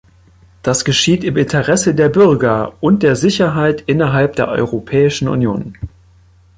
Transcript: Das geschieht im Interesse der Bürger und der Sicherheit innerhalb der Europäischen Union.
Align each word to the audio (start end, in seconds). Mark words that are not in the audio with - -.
Das 0.63 0.83
geschieht 0.83 1.23
im 1.23 1.37
Interesse 1.37 1.93
der 1.93 2.09
Bürger 2.09 2.73
und 2.79 3.03
der 3.03 3.15
Sicherheit 3.15 3.81
innerhalb 3.81 4.35
der 4.35 4.47
Europäischen 4.47 5.27
Union. 5.27 5.77